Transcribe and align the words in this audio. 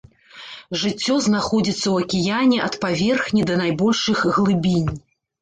Жыццё 0.83 1.17
знаходзіцца 1.25 1.81
ў 1.93 2.07
акіяне 2.07 2.57
ад 2.69 2.79
паверхні 2.87 3.45
да 3.51 3.61
найбольшых 3.63 4.27
глыбінь. 4.41 4.91